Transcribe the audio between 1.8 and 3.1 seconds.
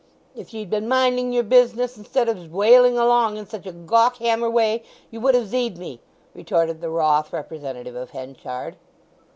instead of zwailing